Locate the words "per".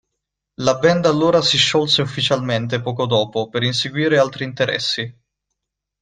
3.49-3.61